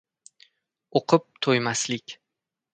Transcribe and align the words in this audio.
O‘qib 1.01 1.27
to‘ymaslik 1.49 2.19